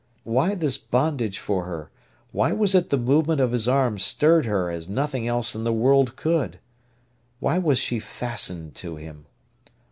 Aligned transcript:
Why 0.23 0.55
this 0.55 0.79
bondage 0.79 1.37
for 1.37 1.65
her? 1.65 1.91
Why 2.31 2.53
was 2.53 2.73
it 2.73 2.89
the 2.89 2.97
movement 2.97 3.39
of 3.39 3.51
his 3.51 3.67
arm 3.69 3.99
stirred 3.99 4.45
her 4.47 4.71
as 4.71 4.89
nothing 4.89 5.27
else 5.27 5.53
in 5.53 5.63
the 5.63 5.71
world 5.71 6.15
could? 6.15 6.57
Why 7.39 7.59
was 7.59 7.77
she 7.77 7.99
fastened 7.99 8.73
to 8.77 8.95
him? 8.95 9.27